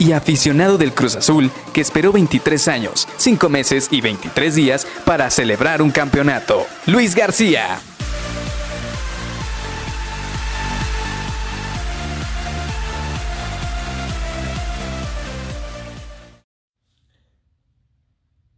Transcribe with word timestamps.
y 0.00 0.12
aficionado 0.12 0.78
del 0.78 0.92
Cruz 0.92 1.14
Azul 1.14 1.50
que 1.72 1.82
esperó 1.82 2.10
23 2.10 2.66
años, 2.68 3.06
5 3.18 3.48
meses 3.48 3.88
y 3.92 4.00
23 4.00 4.54
días 4.56 4.86
para 5.04 5.30
celebrar 5.30 5.82
un 5.82 5.92
campeonato. 5.92 6.66
Luis 6.86 7.14
García. 7.14 7.78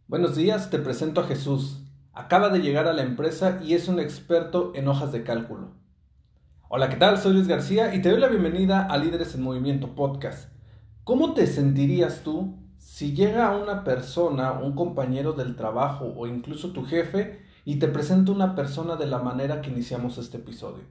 Buenos 0.07 0.35
días, 0.35 0.69
te 0.69 0.79
presento 0.79 1.21
a 1.21 1.27
Jesús. 1.27 1.81
Acaba 2.13 2.49
de 2.49 2.59
llegar 2.59 2.87
a 2.87 2.93
la 2.93 3.01
empresa 3.01 3.59
y 3.61 3.73
es 3.73 3.87
un 3.87 3.99
experto 3.99 4.71
en 4.75 4.87
hojas 4.87 5.11
de 5.11 5.23
cálculo. 5.23 5.73
Hola, 6.69 6.87
¿qué 6.87 6.95
tal? 6.95 7.17
Soy 7.17 7.33
Luis 7.33 7.47
García 7.47 7.93
y 7.93 8.01
te 8.01 8.09
doy 8.09 8.19
la 8.19 8.27
bienvenida 8.27 8.85
a 8.85 8.97
Líderes 8.97 9.35
en 9.35 9.41
Movimiento 9.41 9.95
Podcast. 9.95 10.52
¿Cómo 11.03 11.33
te 11.33 11.47
sentirías 11.47 12.21
tú 12.23 12.55
si 12.77 13.13
llega 13.13 13.57
una 13.57 13.83
persona, 13.83 14.53
un 14.53 14.73
compañero 14.73 15.33
del 15.33 15.57
trabajo 15.57 16.13
o 16.15 16.27
incluso 16.27 16.71
tu 16.71 16.85
jefe 16.85 17.41
y 17.65 17.75
te 17.75 17.89
presenta 17.89 18.31
una 18.31 18.55
persona 18.55 18.95
de 18.95 19.07
la 19.07 19.19
manera 19.19 19.61
que 19.61 19.69
iniciamos 19.69 20.17
este 20.17 20.37
episodio? 20.37 20.85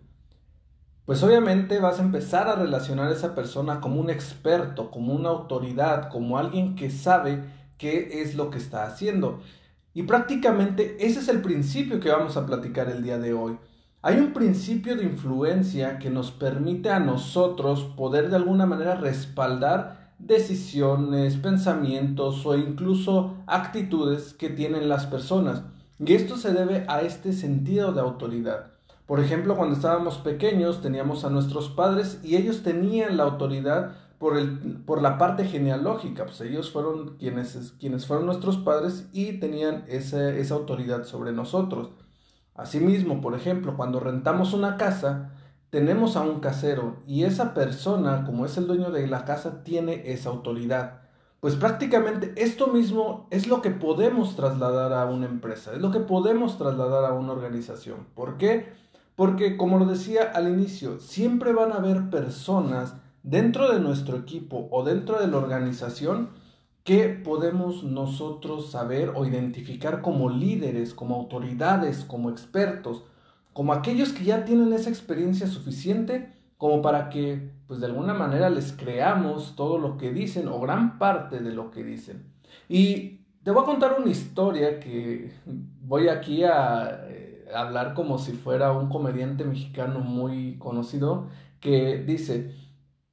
Pues 1.07 1.23
obviamente 1.23 1.79
vas 1.79 1.99
a 1.99 2.03
empezar 2.03 2.47
a 2.49 2.57
relacionar 2.57 3.09
a 3.09 3.15
esa 3.15 3.35
persona 3.35 3.81
como 3.81 4.03
un 4.03 4.11
experto, 4.11 4.91
como 4.91 5.15
una 5.15 5.31
autoridad, 5.31 6.11
como 6.11 6.37
alguien 6.37 6.75
que 6.77 6.91
sabe 6.91 7.45
qué 7.79 8.21
es 8.21 8.35
lo 8.35 8.51
que 8.51 8.59
está 8.59 8.85
haciendo. 8.85 9.41
Y 9.95 10.03
prácticamente 10.03 10.99
ese 11.01 11.21
es 11.21 11.29
el 11.29 11.41
principio 11.41 12.01
que 12.01 12.11
vamos 12.11 12.37
a 12.37 12.45
platicar 12.45 12.91
el 12.91 13.03
día 13.03 13.17
de 13.19 13.33
hoy. 13.33 13.57
Hay 14.03 14.19
un 14.19 14.35
principio 14.35 14.95
de 14.95 15.05
influencia 15.05 15.99
que 15.99 16.11
nos 16.11 16.33
permite 16.33 16.91
a 16.91 16.99
nosotros 16.99 17.85
poder 17.97 18.29
de 18.29 18.37
alguna 18.37 18.67
manera 18.67 18.95
respaldar 18.97 20.02
decisiones, 20.27 21.37
pensamientos 21.37 22.47
o 22.47 22.57
incluso 22.57 23.37
actitudes 23.47 24.35
que 24.35 24.49
tienen 24.49 24.89
las 24.89 25.07
personas. 25.07 25.63
Y 25.99 26.15
esto 26.15 26.37
se 26.37 26.53
debe 26.53 26.85
a 26.89 27.03
este 27.03 27.33
sentido 27.33 27.93
de 27.93 28.01
autoridad. 28.01 28.73
Por 29.07 29.21
ejemplo, 29.21 29.57
cuando 29.57 29.75
estábamos 29.75 30.19
pequeños 30.19 30.81
teníamos 30.81 31.25
a 31.25 31.31
nuestros 31.31 31.69
padres 31.69 32.21
y 32.23 32.37
ellos 32.37 32.63
tenían 32.63 33.17
la 33.17 33.25
autoridad 33.25 33.97
por, 34.19 34.39
el, 34.39 34.83
por 34.87 35.03
la 35.03 35.19
parte 35.19 35.45
genealógica, 35.45 36.25
pues 36.25 36.41
ellos 36.41 36.71
fueron 36.71 37.17
quienes, 37.19 37.75
quienes 37.81 38.07
fueron 38.07 38.27
nuestros 38.27 38.57
padres 38.57 39.09
y 39.13 39.39
tenían 39.41 39.85
esa, 39.89 40.31
esa 40.31 40.55
autoridad 40.55 41.05
sobre 41.05 41.33
nosotros. 41.33 41.91
Asimismo, 42.55 43.21
por 43.21 43.35
ejemplo, 43.35 43.77
cuando 43.77 43.99
rentamos 43.99 44.53
una 44.55 44.77
casa, 44.77 45.33
tenemos 45.73 46.17
a 46.17 46.21
un 46.21 46.41
casero 46.41 46.99
y 47.07 47.23
esa 47.23 47.55
persona, 47.55 48.25
como 48.27 48.45
es 48.45 48.59
el 48.59 48.67
dueño 48.67 48.91
de 48.91 49.07
la 49.07 49.25
casa, 49.25 49.65
tiene 49.65 50.03
esa 50.13 50.29
autoridad. 50.29 51.01
Pues 51.41 51.57
prácticamente 51.57 52.35
esto 52.37 52.67
mismo 52.67 53.27
es 53.31 53.47
lo 53.47 53.63
que 53.63 53.71
podemos 53.71 54.37
trasladar 54.37 54.93
a 54.93 55.07
una 55.07 55.25
empresa, 55.25 55.73
es 55.73 55.81
lo 55.81 55.91
que 55.91 56.01
podemos 56.01 56.59
trasladar 56.59 57.07
a 57.07 57.15
una 57.15 57.33
organización. 57.33 58.07
¿Por 58.15 58.37
qué? 58.37 58.75
Porque, 59.17 59.57
como 59.57 59.79
lo 59.79 59.87
decía 59.87 60.31
al 60.35 60.47
inicio, 60.47 61.01
siempre 61.01 61.55
van 61.55 61.73
a 61.73 61.77
haber 61.77 62.11
personas 62.11 62.95
dentro 63.23 63.73
de 63.73 63.81
nuestro 63.81 64.19
equipo 64.19 64.69
o 64.71 64.85
dentro 64.85 65.21
de 65.21 65.29
la 65.29 65.39
organización 65.39 66.29
que 66.85 67.09
podemos 67.09 67.83
nosotros 67.83 68.71
saber 68.71 69.13
o 69.15 69.25
identificar 69.25 70.03
como 70.03 70.29
líderes, 70.29 70.93
como 70.93 71.15
autoridades, 71.15 72.05
como 72.05 72.29
expertos, 72.29 73.05
como 73.53 73.73
aquellos 73.73 74.13
que 74.13 74.25
ya 74.25 74.45
tienen 74.45 74.73
esa 74.73 74.91
experiencia 74.91 75.47
suficiente 75.47 76.33
como 76.59 76.81
para 76.81 77.09
que, 77.09 77.51
pues 77.67 77.81
de 77.81 77.87
alguna 77.87 78.15
manera 78.15 78.49
les 78.49 78.73
creamos 78.73 79.57
todo 79.57 79.79
lo 79.79 79.97
que 79.97 80.13
dicen 80.13 80.49
o 80.49 80.61
gran 80.61 80.99
parte 80.99 81.41
de 81.41 81.53
lo 81.53 81.71
que 81.71 81.83
dicen. 81.83 82.33
Y 82.69 83.25
te 83.43 83.51
voy 83.51 83.63
a 83.63 83.67
contar 83.67 83.97
una 83.99 84.11
historia 84.11 84.79
que 84.79 85.33
voy 85.83 86.09
aquí 86.09 86.45
a 86.45 87.07
eh, 87.09 87.47
hablar 87.55 87.95
como 87.95 88.19
si 88.19 88.33
fuera 88.33 88.73
un 88.73 88.89
comediante 88.89 89.45
mexicano 89.45 89.99
muy 89.99 90.57
conocido 90.59 91.29
que 91.59 91.99
dice, 91.99 92.55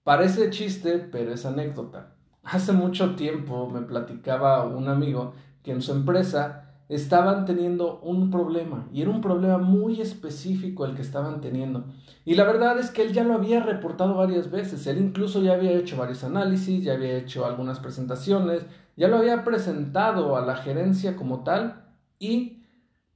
Parece 0.10 0.50
chiste, 0.50 0.98
pero 0.98 1.34
es 1.34 1.46
anécdota. 1.46 2.16
Hace 2.42 2.74
mucho 2.74 3.16
tiempo 3.16 3.70
me 3.70 3.82
platicaba 3.82 4.66
un 4.66 4.88
amigo 4.88 5.36
que 5.62 5.72
en 5.72 5.84
su 5.84 5.92
empresa 5.92 6.69
estaban 6.90 7.46
teniendo 7.46 8.00
un 8.00 8.32
problema 8.32 8.90
y 8.92 9.04
era 9.04 9.12
un 9.12 9.22
problema 9.22 9.60
muy 9.60 10.02
específico 10.02 10.86
el 10.86 10.96
que 10.96 11.04
estaban 11.04 11.40
teniendo. 11.40 11.86
Y 12.26 12.34
la 12.34 12.44
verdad 12.44 12.80
es 12.80 12.90
que 12.90 13.04
él 13.04 13.14
ya 13.14 13.24
lo 13.24 13.36
había 13.36 13.62
reportado 13.62 14.16
varias 14.16 14.50
veces, 14.50 14.86
él 14.88 14.98
incluso 14.98 15.42
ya 15.42 15.54
había 15.54 15.72
hecho 15.72 15.98
varios 15.98 16.24
análisis, 16.24 16.84
ya 16.84 16.94
había 16.94 17.16
hecho 17.16 17.46
algunas 17.46 17.80
presentaciones, 17.80 18.66
ya 18.98 19.08
lo 19.08 19.18
había 19.18 19.44
presentado 19.44 20.36
a 20.36 20.42
la 20.42 20.56
gerencia 20.56 21.16
como 21.16 21.44
tal 21.44 21.86
y 22.18 22.64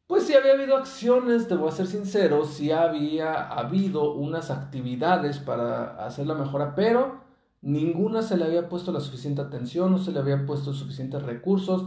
pues 0.05 0.23
sí 0.27 0.35
había 0.35 0.53
habido 0.53 0.77
acciones, 0.77 1.51
a 1.51 1.71
ser 1.71 1.87
sincero, 1.87 2.45
sí 2.45 2.71
había 2.71 3.47
habido 3.49 4.13
unas 4.13 4.51
actividades 4.51 5.39
para 5.39 6.05
hacer 6.05 6.27
la 6.27 6.35
mejora, 6.35 6.75
pero 6.75 7.21
ninguna 7.61 8.21
se 8.21 8.37
le 8.37 8.45
había 8.45 8.69
puesto 8.69 8.91
la 8.91 8.99
suficiente 8.99 9.41
atención, 9.41 9.91
no 9.91 9.97
se 9.97 10.11
le 10.11 10.19
había 10.19 10.45
puesto 10.45 10.73
suficientes 10.73 11.23
recursos, 11.23 11.85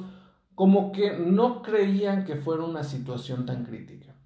como 0.56 0.91
que 0.91 1.12
no 1.19 1.61
creían 1.61 2.25
que 2.25 2.34
fuera 2.34 2.65
una 2.65 2.83
situación 2.83 3.44
tan 3.44 3.65
crítica. 3.65 4.17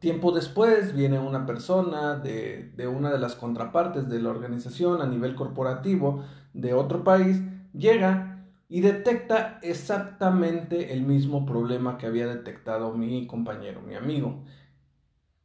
Tiempo 0.00 0.32
después 0.32 0.92
viene 0.92 1.20
una 1.20 1.46
persona 1.46 2.16
de, 2.16 2.72
una 2.92 3.10
de 3.10 3.18
las 3.18 3.36
contrapartes 3.36 4.08
de 4.08 4.20
la 4.20 4.30
organización 4.30 5.00
a 5.00 5.06
nivel 5.06 5.36
corporativo 5.36 6.24
de 6.52 6.74
otro 6.74 7.04
país, 7.04 7.40
llega 7.72 8.44
y 8.68 8.80
detecta 8.80 9.60
exactamente 9.62 10.92
el 10.92 11.02
mismo 11.02 11.46
problema 11.46 11.96
que 11.96 12.06
había 12.06 12.26
detectado 12.26 12.92
mi 12.92 13.28
compañero, 13.28 13.82
mi 13.82 13.94
amigo. 13.94 14.42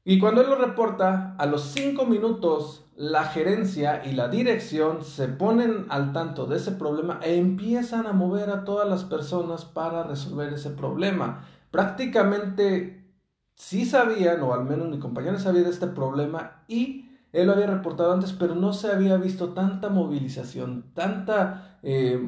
Y 0.07 0.19
cuando 0.19 0.41
él 0.41 0.49
lo 0.51 0.55
reporta, 0.55 1.35
a 1.39 1.47
los 1.47 1.63
cinco 1.63 2.05
minutos 2.05 2.85
la 2.95 3.23
gerencia 3.23 4.05
y 4.05 4.11
la 4.11 4.27
dirección 4.27 5.03
se 5.03 5.27
ponen 5.27 5.87
al 5.89 6.13
tanto 6.13 6.45
de 6.45 6.57
ese 6.57 6.73
problema 6.73 7.19
e 7.23 7.37
empiezan 7.37 8.05
a 8.05 8.13
mover 8.13 8.51
a 8.51 8.63
todas 8.65 8.87
las 8.87 9.03
personas 9.03 9.65
para 9.65 10.03
resolver 10.03 10.53
ese 10.53 10.69
problema. 10.69 11.43
Prácticamente 11.71 13.03
sí 13.55 13.83
sabían, 13.83 14.43
o 14.43 14.53
al 14.53 14.63
menos 14.63 14.89
mi 14.89 14.99
compañero 14.99 15.39
sabía 15.39 15.63
de 15.63 15.71
este 15.71 15.87
problema 15.87 16.63
y 16.67 17.09
él 17.33 17.47
lo 17.47 17.53
había 17.53 17.65
reportado 17.65 18.13
antes, 18.13 18.31
pero 18.31 18.53
no 18.53 18.73
se 18.73 18.91
había 18.91 19.17
visto 19.17 19.53
tanta 19.53 19.89
movilización, 19.89 20.85
tanta 20.93 21.79
eh, 21.81 22.23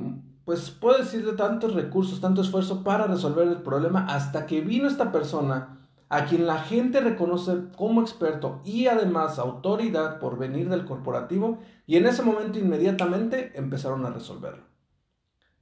pues 0.45 0.71
puedo 0.71 0.97
decirle 0.97 1.33
tantos 1.33 1.75
recursos, 1.75 2.21
tanto 2.21 2.41
esfuerzo 2.41 2.83
para 2.83 3.05
resolver 3.05 3.47
el 3.47 3.61
problema 3.61 4.07
hasta 4.07 4.47
que 4.47 4.61
vino 4.61 4.87
esta 4.87 5.11
persona 5.11 5.76
a 6.09 6.25
quien 6.25 6.45
la 6.45 6.59
gente 6.59 7.01
reconoce 7.01 7.53
como 7.75 8.01
experto 8.01 8.61
y 8.63 8.87
además 8.87 9.39
autoridad 9.39 10.19
por 10.19 10.37
venir 10.37 10.69
del 10.69 10.85
corporativo 10.85 11.59
y 11.85 11.97
en 11.97 12.05
ese 12.05 12.23
momento 12.23 12.59
inmediatamente 12.59 13.51
empezaron 13.55 14.05
a 14.05 14.11
resolverlo. 14.11 14.63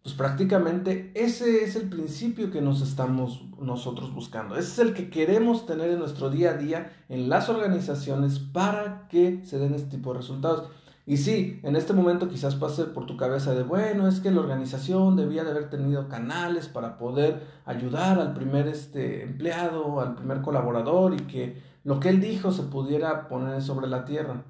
Pues 0.06 0.14
prácticamente 0.14 1.12
ese 1.16 1.64
es 1.64 1.75
el 1.75 1.90
principio 1.90 2.52
que 2.52 2.62
nos 2.62 2.81
estamos 2.81 3.44
nosotros 3.60 4.14
buscando. 4.14 4.56
Ese 4.56 4.74
es 4.74 4.80
el 4.88 4.94
que 4.94 5.10
queremos 5.10 5.66
tener 5.66 5.90
en 5.90 5.98
nuestro 5.98 6.30
día 6.30 6.52
a 6.52 6.58
día 6.58 6.92
en 7.10 7.28
las 7.28 7.50
organizaciones 7.50 8.38
para 8.38 9.08
que 9.08 9.44
se 9.46 9.58
den 9.58 9.74
este 9.74 9.98
tipo 9.98 10.14
de 10.14 10.19
resultados. 10.19 10.69
Y 11.07 11.18
sí, 11.18 11.60
en 11.62 11.75
este 11.75 11.94
momento 11.94 12.30
quizás 12.30 12.56
pase 12.56 12.86
por 12.86 13.06
tu 13.06 13.16
cabeza 13.16 13.54
de, 13.54 13.62
bueno, 13.62 14.07
es 14.07 14.19
que 14.19 14.31
la 14.31 14.42
organización 14.42 15.16
debía 15.16 15.44
de 15.44 15.52
haber 15.52 15.69
tenido 15.69 16.07
canales 16.10 16.68
para 16.68 16.98
poder 16.98 17.44
ayudar 17.66 18.19
al 18.19 18.34
primer 18.34 18.68
este, 18.68 19.22
empleado, 19.22 20.02
al 20.02 20.16
primer 20.16 20.42
colaborador 20.42 21.13
y 21.13 21.18
que 21.28 21.62
lo 21.84 22.00
que 22.00 22.10
él 22.10 22.19
dijo 22.19 22.52
se 22.52 22.63
pudiera 22.63 23.28
poner 23.28 23.62
sobre 23.62 23.88
la 23.88 24.04
tierra. 24.04 24.44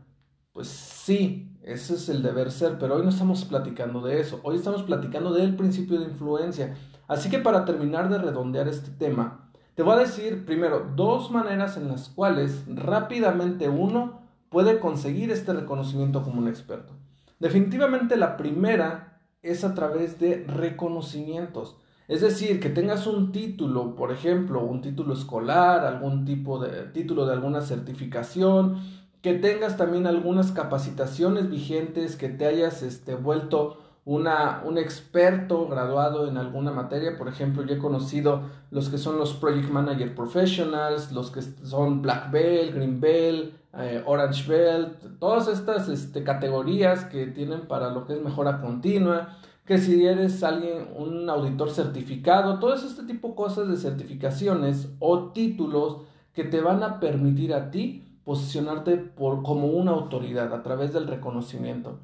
Pues 0.53 0.69
sí, 0.69 1.57
ese 1.61 1.95
es 1.95 2.07
el 2.07 2.23
deber 2.23 2.49
ser, 2.49 2.79
pero 2.79 2.95
hoy 2.95 3.03
no 3.03 3.09
estamos 3.09 3.43
platicando 3.43 3.99
de 3.99 4.21
eso, 4.21 4.39
hoy 4.43 4.55
estamos 4.55 4.83
platicando 4.83 5.33
del 5.33 5.57
principio 5.57 5.99
de 5.99 6.05
influencia. 6.05 6.75
Así 7.09 7.29
que 7.29 7.39
para 7.39 7.65
terminar 7.65 8.07
de 8.07 8.17
redondear 8.17 8.69
este 8.69 8.91
tema, 8.91 9.51
te 9.75 9.83
voy 9.83 9.95
a 9.95 9.99
decir 9.99 10.45
primero 10.45 10.89
dos 10.95 11.31
maneras 11.31 11.75
en 11.75 11.89
las 11.89 12.07
cuales 12.07 12.63
rápidamente 12.67 13.67
uno 13.67 14.24
puede 14.55 14.79
conseguir 14.79 15.31
este 15.31 15.51
reconocimiento 15.51 16.23
como 16.23 16.39
un 16.39 16.47
experto. 16.47 16.93
Definitivamente 17.39 18.15
la 18.15 18.37
primera 18.37 19.19
es 19.41 19.65
a 19.65 19.73
través 19.73 20.17
de 20.17 20.45
reconocimientos. 20.47 21.75
Es 22.07 22.21
decir, 22.21 22.61
que 22.61 22.69
tengas 22.69 23.05
un 23.05 23.33
título, 23.33 23.97
por 23.97 24.13
ejemplo, 24.13 24.63
un 24.63 24.79
título 24.79 25.13
escolar, 25.13 25.85
algún 25.85 26.23
tipo 26.23 26.57
de 26.57 26.83
título 26.83 27.25
de 27.25 27.33
alguna 27.33 27.59
certificación, 27.59 28.79
que 29.21 29.33
tengas 29.33 29.75
también 29.75 30.07
algunas 30.07 30.53
capacitaciones 30.53 31.49
vigentes, 31.49 32.15
que 32.15 32.29
te 32.29 32.45
hayas 32.45 32.81
este, 32.81 33.15
vuelto 33.15 33.81
una, 34.05 34.61
un 34.63 34.77
experto 34.77 35.67
graduado 35.67 36.27
en 36.27 36.37
alguna 36.37 36.71
materia. 36.71 37.17
Por 37.17 37.27
ejemplo, 37.27 37.63
yo 37.63 37.75
he 37.75 37.79
conocido 37.79 38.43
los 38.71 38.89
que 38.89 38.97
son 38.97 39.17
los 39.17 39.33
Project 39.33 39.69
Manager 39.69 40.13
Professionals, 40.15 41.11
los 41.11 41.31
que 41.31 41.41
son 41.41 42.01
Black 42.01 42.31
Belt, 42.31 42.75
Green 42.75 43.01
Belt, 43.01 43.53
eh, 43.77 44.03
Orange 44.05 44.47
Belt, 44.47 45.19
todas 45.19 45.47
estas 45.47 45.89
este, 45.89 46.23
categorías 46.23 47.05
que 47.05 47.27
tienen 47.27 47.61
para 47.61 47.89
lo 47.89 48.05
que 48.05 48.13
es 48.13 48.21
mejora 48.21 48.61
continua 48.61 49.37
que 49.65 49.79
si 49.79 50.05
eres 50.05 50.43
alguien, 50.43 50.87
un 50.95 51.29
auditor 51.29 51.71
certificado, 51.71 52.59
todo 52.59 52.75
este 52.75 53.03
tipo 53.03 53.29
de 53.29 53.35
cosas 53.35 53.67
de 53.67 53.77
certificaciones 53.77 54.89
o 54.99 55.31
títulos 55.31 56.01
que 56.33 56.43
te 56.43 56.61
van 56.61 56.83
a 56.83 56.99
permitir 56.99 57.53
a 57.53 57.71
ti 57.71 58.03
posicionarte 58.23 59.11
como 59.15 59.67
una 59.67 59.91
autoridad 59.91 60.53
a 60.53 60.61
través 60.61 60.93
del 60.93 61.07
reconocimiento. 61.07 61.99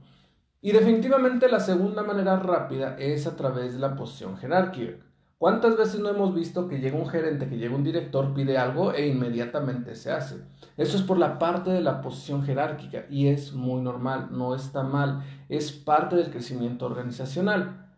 Y 0.62 0.72
definitivamente 0.72 1.50
la 1.50 1.60
segunda 1.60 2.04
manera 2.04 2.38
rápida 2.38 2.96
es 3.00 3.26
a 3.26 3.36
través 3.36 3.74
de 3.74 3.80
la 3.80 3.96
posición 3.96 4.38
jerárquica. 4.38 5.04
¿Cuántas 5.40 5.76
veces 5.76 6.00
no 6.00 6.10
hemos 6.10 6.36
visto 6.36 6.68
que 6.68 6.78
llega 6.78 7.00
un 7.00 7.10
gerente, 7.10 7.50
que 7.50 7.58
llega 7.58 7.76
un 7.76 7.84
director, 7.84 8.32
pide 8.36 8.60
algo 8.60 8.94
e 8.94 9.08
inmediatamente 9.08 9.96
se 9.96 10.12
hace? 10.12 10.36
Eso 10.78 10.98
es 10.98 11.02
por 11.02 11.18
la 11.18 11.40
parte 11.40 11.72
de 11.72 11.82
la 11.82 12.00
posición 12.02 12.44
jerárquica 12.44 13.06
y 13.10 13.26
es 13.26 13.54
muy 13.54 13.82
normal, 13.82 14.28
no 14.30 14.54
está 14.54 14.84
mal, 14.84 15.24
es 15.50 15.72
parte 15.72 16.16
del 16.16 16.30
crecimiento 16.30 16.86
organizacional. 16.86 17.92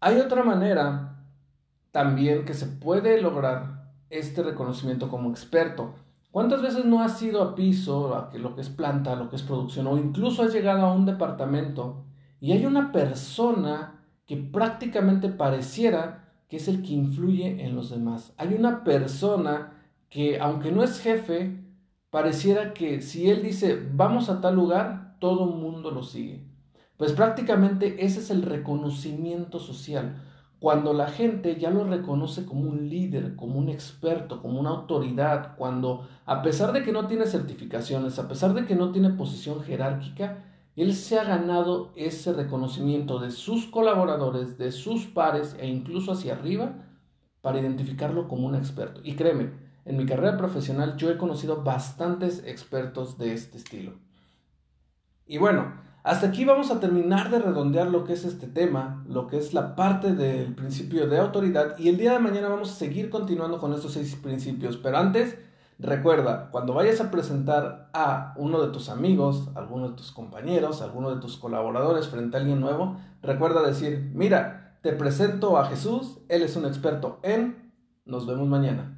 Hay 0.00 0.18
otra 0.20 0.42
manera 0.42 1.18
también 1.90 2.46
que 2.46 2.54
se 2.54 2.64
puede 2.64 3.20
lograr 3.20 3.92
este 4.08 4.42
reconocimiento 4.42 5.10
como 5.10 5.28
experto. 5.28 5.96
¿Cuántas 6.30 6.60
veces 6.60 6.84
no 6.84 7.02
has 7.02 7.20
ido 7.22 7.42
a 7.42 7.54
piso, 7.54 8.14
a 8.14 8.30
lo 8.36 8.54
que 8.54 8.60
es 8.60 8.68
planta, 8.68 9.12
a 9.12 9.16
lo 9.16 9.30
que 9.30 9.36
es 9.36 9.42
producción, 9.42 9.86
o 9.86 9.96
incluso 9.96 10.42
has 10.42 10.52
llegado 10.52 10.84
a 10.84 10.92
un 10.92 11.06
departamento 11.06 12.04
y 12.38 12.52
hay 12.52 12.66
una 12.66 12.92
persona 12.92 14.04
que 14.26 14.36
prácticamente 14.36 15.30
pareciera 15.30 16.28
que 16.48 16.58
es 16.58 16.68
el 16.68 16.82
que 16.82 16.92
influye 16.92 17.64
en 17.64 17.74
los 17.74 17.90
demás? 17.90 18.34
Hay 18.36 18.54
una 18.54 18.84
persona 18.84 19.72
que, 20.10 20.38
aunque 20.38 20.70
no 20.70 20.82
es 20.82 21.00
jefe, 21.00 21.64
pareciera 22.10 22.74
que 22.74 23.00
si 23.00 23.30
él 23.30 23.42
dice 23.42 23.88
vamos 23.94 24.28
a 24.28 24.40
tal 24.40 24.54
lugar, 24.54 25.16
todo 25.20 25.48
el 25.48 25.58
mundo 25.58 25.90
lo 25.90 26.02
sigue. 26.02 26.44
Pues 26.98 27.12
prácticamente 27.12 28.04
ese 28.04 28.20
es 28.20 28.30
el 28.30 28.42
reconocimiento 28.42 29.60
social. 29.60 30.22
Cuando 30.60 30.92
la 30.92 31.06
gente 31.06 31.56
ya 31.56 31.70
lo 31.70 31.84
reconoce 31.84 32.44
como 32.44 32.68
un 32.68 32.88
líder, 32.88 33.36
como 33.36 33.60
un 33.60 33.68
experto, 33.68 34.42
como 34.42 34.58
una 34.58 34.70
autoridad, 34.70 35.54
cuando 35.56 36.08
a 36.26 36.42
pesar 36.42 36.72
de 36.72 36.82
que 36.82 36.90
no 36.90 37.06
tiene 37.06 37.26
certificaciones, 37.26 38.18
a 38.18 38.26
pesar 38.26 38.54
de 38.54 38.66
que 38.66 38.74
no 38.74 38.90
tiene 38.90 39.10
posición 39.10 39.62
jerárquica, 39.62 40.44
él 40.74 40.94
se 40.94 41.18
ha 41.18 41.24
ganado 41.24 41.92
ese 41.94 42.32
reconocimiento 42.32 43.20
de 43.20 43.30
sus 43.30 43.66
colaboradores, 43.66 44.58
de 44.58 44.72
sus 44.72 45.06
pares 45.06 45.56
e 45.60 45.68
incluso 45.68 46.12
hacia 46.12 46.34
arriba 46.34 46.84
para 47.40 47.60
identificarlo 47.60 48.26
como 48.26 48.46
un 48.46 48.56
experto. 48.56 49.00
Y 49.04 49.14
créeme, 49.14 49.52
en 49.84 49.96
mi 49.96 50.06
carrera 50.06 50.36
profesional 50.36 50.96
yo 50.96 51.10
he 51.10 51.18
conocido 51.18 51.62
bastantes 51.62 52.42
expertos 52.44 53.16
de 53.16 53.32
este 53.32 53.58
estilo. 53.58 54.07
Y 55.28 55.36
bueno, 55.36 55.74
hasta 56.04 56.28
aquí 56.28 56.46
vamos 56.46 56.70
a 56.70 56.80
terminar 56.80 57.30
de 57.30 57.38
redondear 57.38 57.88
lo 57.88 58.04
que 58.04 58.14
es 58.14 58.24
este 58.24 58.46
tema, 58.46 59.04
lo 59.06 59.26
que 59.26 59.36
es 59.36 59.52
la 59.52 59.76
parte 59.76 60.14
del 60.14 60.54
principio 60.54 61.06
de 61.06 61.18
autoridad 61.18 61.76
y 61.78 61.90
el 61.90 61.98
día 61.98 62.14
de 62.14 62.18
mañana 62.18 62.48
vamos 62.48 62.72
a 62.72 62.74
seguir 62.74 63.10
continuando 63.10 63.58
con 63.58 63.74
estos 63.74 63.92
seis 63.92 64.16
principios. 64.16 64.78
Pero 64.78 64.96
antes, 64.96 65.36
recuerda, 65.78 66.48
cuando 66.50 66.72
vayas 66.72 67.02
a 67.02 67.10
presentar 67.10 67.90
a 67.92 68.32
uno 68.38 68.62
de 68.62 68.72
tus 68.72 68.88
amigos, 68.88 69.50
alguno 69.54 69.90
de 69.90 69.96
tus 69.96 70.10
compañeros, 70.10 70.80
alguno 70.80 71.14
de 71.14 71.20
tus 71.20 71.36
colaboradores 71.36 72.08
frente 72.08 72.38
a 72.38 72.40
alguien 72.40 72.60
nuevo, 72.60 72.96
recuerda 73.20 73.62
decir, 73.62 74.10
mira, 74.14 74.78
te 74.80 74.94
presento 74.94 75.58
a 75.58 75.66
Jesús, 75.66 76.20
él 76.30 76.40
es 76.40 76.56
un 76.56 76.64
experto 76.64 77.20
en, 77.22 77.70
nos 78.06 78.26
vemos 78.26 78.48
mañana. 78.48 78.97